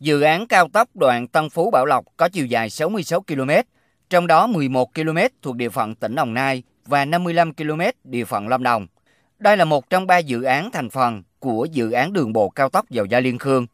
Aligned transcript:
Dự 0.00 0.20
án 0.20 0.46
cao 0.46 0.68
tốc 0.68 0.88
đoạn 0.94 1.26
Tân 1.26 1.50
Phú 1.50 1.70
Bảo 1.70 1.86
Lộc 1.86 2.04
có 2.16 2.28
chiều 2.28 2.46
dài 2.46 2.70
66 2.70 3.20
km, 3.20 3.50
trong 4.10 4.26
đó 4.26 4.46
11 4.46 4.94
km 4.94 5.18
thuộc 5.42 5.56
địa 5.56 5.68
phận 5.68 5.94
tỉnh 5.94 6.14
Đồng 6.14 6.34
Nai 6.34 6.62
và 6.86 7.04
55 7.04 7.54
km 7.54 7.80
địa 8.04 8.24
phận 8.24 8.48
Lâm 8.48 8.62
Đồng. 8.62 8.86
Đây 9.38 9.56
là 9.56 9.64
một 9.64 9.90
trong 9.90 10.06
ba 10.06 10.18
dự 10.18 10.42
án 10.42 10.70
thành 10.70 10.90
phần 10.90 11.22
của 11.38 11.64
dự 11.64 11.90
án 11.90 12.12
đường 12.12 12.32
bộ 12.32 12.48
cao 12.48 12.68
tốc 12.68 12.90
Dầu 12.90 13.04
Gia 13.04 13.20
Liên 13.20 13.38
Khương. 13.38 13.66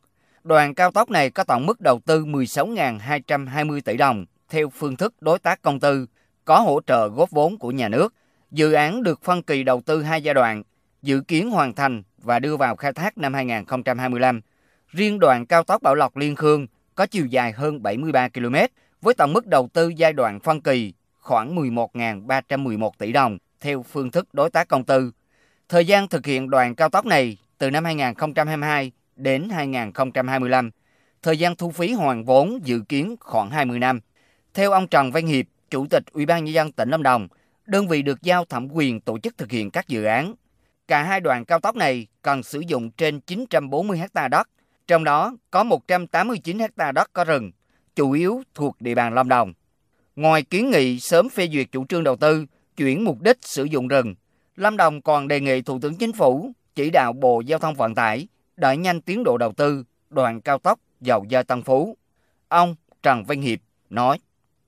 Đoạn 0.44 0.74
cao 0.74 0.90
tốc 0.90 1.10
này 1.10 1.30
có 1.30 1.44
tổng 1.44 1.66
mức 1.66 1.80
đầu 1.80 2.00
tư 2.06 2.24
16.220 2.24 3.80
tỷ 3.80 3.96
đồng 3.96 4.26
theo 4.48 4.68
phương 4.68 4.96
thức 4.96 5.14
đối 5.20 5.38
tác 5.38 5.62
công 5.62 5.80
tư, 5.80 6.06
có 6.44 6.60
hỗ 6.60 6.80
trợ 6.86 7.08
góp 7.08 7.30
vốn 7.30 7.58
của 7.58 7.70
nhà 7.70 7.88
nước. 7.88 8.14
Dự 8.50 8.72
án 8.72 9.02
được 9.02 9.24
phân 9.24 9.42
kỳ 9.42 9.62
đầu 9.62 9.82
tư 9.86 10.02
hai 10.02 10.22
giai 10.22 10.34
đoạn, 10.34 10.62
dự 11.02 11.20
kiến 11.20 11.50
hoàn 11.50 11.74
thành 11.74 12.02
và 12.18 12.38
đưa 12.38 12.56
vào 12.56 12.76
khai 12.76 12.92
thác 12.92 13.18
năm 13.18 13.34
2025. 13.34 14.40
Riêng 14.94 15.18
đoạn 15.18 15.46
cao 15.46 15.64
tốc 15.64 15.82
Bảo 15.82 15.94
Lộc 15.94 16.16
Liên 16.16 16.36
Khương 16.36 16.66
có 16.94 17.06
chiều 17.06 17.26
dài 17.26 17.52
hơn 17.52 17.82
73 17.82 18.28
km 18.28 18.54
với 19.02 19.14
tổng 19.14 19.32
mức 19.32 19.46
đầu 19.46 19.68
tư 19.72 19.88
giai 19.88 20.12
đoạn 20.12 20.40
phân 20.40 20.60
kỳ 20.60 20.92
khoảng 21.14 21.56
11.311 21.56 22.90
tỷ 22.98 23.12
đồng 23.12 23.38
theo 23.60 23.82
phương 23.82 24.10
thức 24.10 24.34
đối 24.34 24.50
tác 24.50 24.68
công 24.68 24.84
tư. 24.84 25.12
Thời 25.68 25.86
gian 25.86 26.08
thực 26.08 26.26
hiện 26.26 26.50
đoạn 26.50 26.74
cao 26.74 26.88
tốc 26.88 27.06
này 27.06 27.36
từ 27.58 27.70
năm 27.70 27.84
2022 27.84 28.92
đến 29.16 29.48
2025. 29.48 30.70
Thời 31.22 31.38
gian 31.38 31.56
thu 31.56 31.70
phí 31.70 31.92
hoàn 31.92 32.24
vốn 32.24 32.58
dự 32.62 32.80
kiến 32.88 33.16
khoảng 33.20 33.50
20 33.50 33.78
năm. 33.78 34.00
Theo 34.54 34.70
ông 34.70 34.88
Trần 34.88 35.12
Văn 35.12 35.26
Hiệp, 35.26 35.46
Chủ 35.70 35.86
tịch 35.86 36.04
Ủy 36.12 36.26
ban 36.26 36.44
nhân 36.44 36.54
dân 36.54 36.72
tỉnh 36.72 36.90
Lâm 36.90 37.02
Đồng, 37.02 37.28
đơn 37.66 37.88
vị 37.88 38.02
được 38.02 38.22
giao 38.22 38.44
thẩm 38.44 38.68
quyền 38.72 39.00
tổ 39.00 39.18
chức 39.18 39.38
thực 39.38 39.50
hiện 39.50 39.70
các 39.70 39.88
dự 39.88 40.04
án. 40.04 40.34
Cả 40.88 41.02
hai 41.02 41.20
đoạn 41.20 41.44
cao 41.44 41.60
tốc 41.60 41.76
này 41.76 42.06
cần 42.22 42.42
sử 42.42 42.60
dụng 42.60 42.90
trên 42.90 43.20
940 43.20 43.98
ha 44.14 44.28
đất, 44.28 44.48
trong 44.86 45.04
đó 45.04 45.36
có 45.50 45.64
189 45.64 46.58
ha 46.76 46.92
đất 46.92 47.10
có 47.12 47.24
rừng, 47.24 47.50
chủ 47.96 48.12
yếu 48.12 48.42
thuộc 48.54 48.76
địa 48.80 48.94
bàn 48.94 49.14
Lâm 49.14 49.28
Đồng. 49.28 49.52
Ngoài 50.16 50.42
kiến 50.42 50.70
nghị 50.70 51.00
sớm 51.00 51.28
phê 51.28 51.48
duyệt 51.52 51.66
chủ 51.72 51.84
trương 51.86 52.04
đầu 52.04 52.16
tư, 52.16 52.46
chuyển 52.76 53.04
mục 53.04 53.20
đích 53.20 53.38
sử 53.40 53.64
dụng 53.64 53.88
rừng, 53.88 54.14
Lâm 54.56 54.76
Đồng 54.76 55.02
còn 55.02 55.28
đề 55.28 55.40
nghị 55.40 55.62
Thủ 55.62 55.78
tướng 55.82 55.94
Chính 55.94 56.12
phủ 56.12 56.52
chỉ 56.74 56.90
đạo 56.90 57.12
Bộ 57.12 57.40
Giao 57.40 57.58
thông 57.58 57.74
Vận 57.74 57.94
tải 57.94 58.28
đẩy 58.56 58.76
nhanh 58.76 59.00
tiến 59.00 59.24
độ 59.24 59.38
đầu 59.38 59.52
tư 59.52 59.84
đoạn 60.10 60.40
cao 60.40 60.58
tốc 60.58 60.78
dầu 61.00 61.26
dơi 61.30 61.44
Tân 61.44 61.62
Phú. 61.62 61.96
Ông 62.48 62.74
Trần 63.02 63.24
Văn 63.24 63.40
Hiệp 63.40 63.58
nói. 63.90 64.18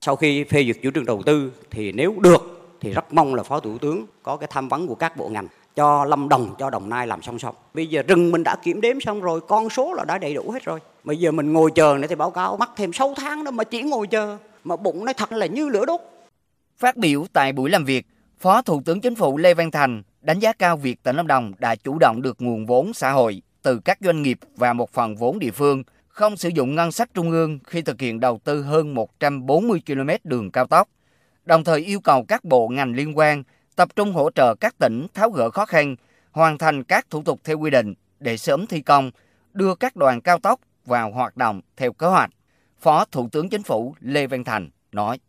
Sau 0.01 0.15
khi 0.15 0.43
phê 0.43 0.63
duyệt 0.63 0.77
chủ 0.83 0.91
trương 0.91 1.05
đầu 1.05 1.23
tư 1.25 1.51
thì 1.71 1.91
nếu 1.91 2.15
được 2.19 2.71
thì 2.81 2.93
rất 2.93 3.13
mong 3.13 3.35
là 3.35 3.43
Phó 3.43 3.59
Thủ 3.59 3.77
tướng 3.77 4.05
có 4.23 4.37
cái 4.37 4.47
tham 4.51 4.69
vấn 4.69 4.87
của 4.87 4.95
các 4.95 5.17
bộ 5.17 5.29
ngành 5.29 5.47
cho 5.77 6.05
Lâm 6.05 6.29
Đồng, 6.29 6.55
cho 6.59 6.69
Đồng 6.69 6.89
Nai 6.89 7.07
làm 7.07 7.21
song 7.21 7.39
song. 7.39 7.55
Bây 7.73 7.87
giờ 7.87 8.03
rừng 8.07 8.31
mình 8.31 8.43
đã 8.43 8.55
kiểm 8.63 8.81
đếm 8.81 8.99
xong 8.99 9.21
rồi, 9.21 9.41
con 9.41 9.69
số 9.69 9.93
là 9.93 10.05
đã 10.05 10.17
đầy 10.17 10.33
đủ 10.33 10.51
hết 10.51 10.63
rồi. 10.63 10.79
Bây 11.03 11.17
giờ 11.17 11.31
mình 11.31 11.53
ngồi 11.53 11.71
chờ 11.75 11.97
nữa 11.99 12.07
thì 12.07 12.15
báo 12.15 12.31
cáo 12.31 12.57
mất 12.57 12.69
thêm 12.75 12.93
6 12.93 13.13
tháng 13.17 13.43
nữa 13.43 13.51
mà 13.51 13.63
chỉ 13.63 13.81
ngồi 13.81 14.07
chờ. 14.07 14.37
Mà 14.63 14.75
bụng 14.75 15.05
nó 15.05 15.13
thật 15.13 15.31
là 15.31 15.45
như 15.45 15.69
lửa 15.69 15.85
đốt. 15.85 15.99
Phát 16.77 16.97
biểu 16.97 17.25
tại 17.33 17.53
buổi 17.53 17.69
làm 17.69 17.85
việc, 17.85 18.05
Phó 18.39 18.61
Thủ 18.61 18.81
tướng 18.85 19.01
Chính 19.01 19.15
phủ 19.15 19.37
Lê 19.37 19.53
Văn 19.53 19.71
Thành 19.71 20.03
đánh 20.21 20.39
giá 20.39 20.53
cao 20.53 20.77
việc 20.77 21.03
tỉnh 21.03 21.15
Lâm 21.15 21.27
Đồng 21.27 21.51
đã 21.59 21.75
chủ 21.75 21.97
động 21.99 22.21
được 22.21 22.41
nguồn 22.41 22.65
vốn 22.65 22.93
xã 22.93 23.11
hội 23.11 23.41
từ 23.61 23.79
các 23.79 23.97
doanh 24.01 24.21
nghiệp 24.21 24.39
và 24.55 24.73
một 24.73 24.93
phần 24.93 25.15
vốn 25.15 25.39
địa 25.39 25.51
phương, 25.51 25.83
không 26.07 26.37
sử 26.37 26.49
dụng 26.49 26.75
ngân 26.75 26.91
sách 26.91 27.09
trung 27.13 27.31
ương 27.31 27.59
khi 27.67 27.81
thực 27.81 28.01
hiện 28.01 28.19
đầu 28.19 28.39
tư 28.43 28.61
hơn 28.61 28.93
140 28.93 29.81
km 29.87 30.09
đường 30.23 30.51
cao 30.51 30.67
tốc. 30.67 30.89
Đồng 31.45 31.63
thời 31.63 31.79
yêu 31.79 31.99
cầu 31.99 32.25
các 32.27 32.43
bộ 32.43 32.67
ngành 32.67 32.95
liên 32.95 33.17
quan 33.17 33.43
tập 33.77 33.95
trung 33.95 34.13
hỗ 34.13 34.29
trợ 34.35 34.55
các 34.55 34.77
tỉnh 34.77 35.07
tháo 35.13 35.29
gỡ 35.29 35.49
khó 35.49 35.65
khăn, 35.65 35.95
hoàn 36.31 36.57
thành 36.57 36.83
các 36.83 37.09
thủ 37.09 37.21
tục 37.23 37.39
theo 37.43 37.59
quy 37.59 37.69
định 37.69 37.93
để 38.19 38.37
sớm 38.37 38.67
thi 38.67 38.81
công, 38.81 39.11
đưa 39.53 39.75
các 39.75 39.95
đoàn 39.95 40.21
cao 40.21 40.39
tốc 40.39 40.59
vào 40.85 41.11
hoạt 41.11 41.37
động 41.37 41.61
theo 41.77 41.93
kế 41.93 42.07
hoạch. 42.07 42.29
Phó 42.79 43.05
Thủ 43.05 43.29
tướng 43.31 43.49
Chính 43.49 43.63
phủ 43.63 43.95
Lê 44.01 44.27
Văn 44.27 44.43
Thành 44.43 44.69
nói. 44.91 45.19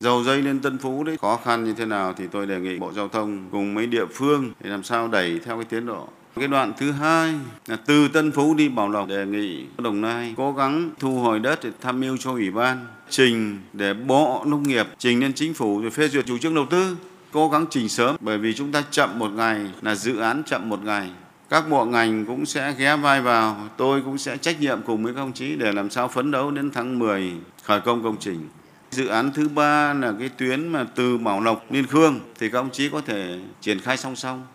Dầu 0.00 0.24
dây 0.24 0.42
lên 0.42 0.60
Tân 0.60 0.78
Phú 0.78 1.04
đấy 1.04 1.16
khó 1.20 1.40
khăn 1.44 1.64
như 1.64 1.74
thế 1.78 1.86
nào 1.86 2.14
thì 2.16 2.24
tôi 2.32 2.46
đề 2.46 2.60
nghị 2.60 2.78
Bộ 2.78 2.92
Giao 2.92 3.08
thông 3.08 3.48
cùng 3.52 3.74
mấy 3.74 3.86
địa 3.86 4.06
phương 4.14 4.52
để 4.60 4.70
làm 4.70 4.82
sao 4.82 5.08
đẩy 5.08 5.40
theo 5.44 5.56
cái 5.56 5.64
tiến 5.64 5.86
độ. 5.86 6.08
Cái 6.36 6.48
đoạn 6.48 6.72
thứ 6.78 6.92
hai 6.92 7.34
là 7.66 7.76
từ 7.86 8.08
Tân 8.08 8.32
Phú 8.32 8.54
đi 8.54 8.68
Bảo 8.68 8.88
Lộc 8.88 9.08
đề 9.08 9.26
nghị 9.26 9.66
Đồng 9.78 10.00
Nai 10.00 10.34
cố 10.36 10.52
gắng 10.52 10.90
thu 10.98 11.18
hồi 11.18 11.38
đất 11.38 11.58
để 11.62 11.70
tham 11.80 12.00
mưu 12.00 12.16
cho 12.16 12.30
Ủy 12.30 12.50
ban 12.50 12.86
trình 13.10 13.60
để 13.72 13.94
Bộ 13.94 14.44
Nông 14.46 14.62
nghiệp 14.62 14.86
trình 14.98 15.20
lên 15.20 15.32
Chính 15.32 15.54
phủ 15.54 15.80
rồi 15.80 15.90
phê 15.90 16.08
duyệt 16.08 16.26
chủ 16.26 16.38
trương 16.38 16.54
đầu 16.54 16.66
tư 16.70 16.96
cố 17.36 17.48
gắng 17.48 17.66
trình 17.70 17.88
sớm, 17.88 18.16
bởi 18.20 18.38
vì 18.38 18.54
chúng 18.54 18.72
ta 18.72 18.82
chậm 18.90 19.18
một 19.18 19.30
ngày 19.30 19.60
là 19.82 19.94
dự 19.94 20.18
án 20.18 20.42
chậm 20.46 20.68
một 20.68 20.82
ngày. 20.82 21.10
Các 21.50 21.70
bộ 21.70 21.84
ngành 21.84 22.26
cũng 22.26 22.46
sẽ 22.46 22.74
ghé 22.78 22.96
vai 22.96 23.20
vào, 23.20 23.68
tôi 23.76 24.02
cũng 24.02 24.18
sẽ 24.18 24.36
trách 24.36 24.60
nhiệm 24.60 24.82
cùng 24.82 25.04
với 25.04 25.14
các 25.14 25.20
ông 25.20 25.32
chí 25.32 25.56
để 25.56 25.72
làm 25.72 25.90
sao 25.90 26.08
phấn 26.08 26.30
đấu 26.30 26.50
đến 26.50 26.70
tháng 26.70 26.98
10 26.98 27.32
khởi 27.62 27.80
công 27.80 28.02
công 28.02 28.16
trình. 28.20 28.48
Dự 28.90 29.06
án 29.06 29.32
thứ 29.32 29.48
ba 29.48 29.92
là 29.92 30.12
cái 30.18 30.28
tuyến 30.28 30.68
mà 30.68 30.84
từ 30.94 31.18
Bảo 31.18 31.40
Lộc 31.40 31.72
liên 31.72 31.86
Khương, 31.86 32.20
thì 32.38 32.50
các 32.50 32.58
ông 32.58 32.70
chí 32.70 32.88
có 32.88 33.00
thể 33.00 33.38
triển 33.60 33.80
khai 33.80 33.96
song 33.96 34.16
song. 34.16 34.46